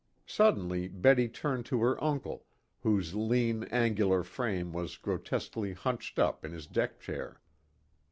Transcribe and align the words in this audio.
Suddenly 0.25 0.87
Betty 0.87 1.29
turned 1.29 1.67
to 1.67 1.79
her 1.83 2.03
uncle, 2.03 2.47
whose 2.79 3.13
lean, 3.13 3.65
angular 3.65 4.23
frame 4.23 4.73
was 4.73 4.97
grotesquely 4.97 5.73
hunched 5.73 6.17
up 6.17 6.43
in 6.43 6.53
his 6.53 6.65
deck 6.65 6.99
chair. 6.99 7.39